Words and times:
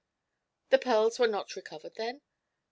"The 0.69 0.79
pearls 0.79 1.19
were 1.19 1.27
not 1.27 1.55
recovered, 1.55 1.93
then?" 1.93 2.23